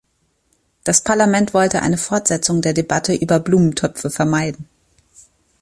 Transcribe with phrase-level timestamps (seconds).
[0.83, 4.67] Das Parlament wollte eine Fortsetzung der Debatte über Blumentöpfe vermeiden.